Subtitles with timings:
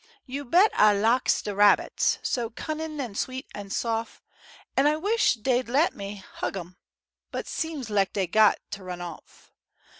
[0.25, 4.19] Yo' bet ah laks de rabbits— So cunnin' an' sweet an' sof',
[4.75, 6.75] An' ah wish dey'd lait me hug 'em,
[7.29, 9.51] But seems lak dey got t' run off.